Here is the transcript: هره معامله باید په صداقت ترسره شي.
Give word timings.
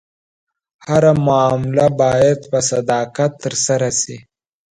هره 0.87 1.11
معامله 1.25 1.87
باید 2.01 2.39
په 2.51 2.59
صداقت 2.71 3.31
ترسره 3.43 3.89
شي. 4.01 4.17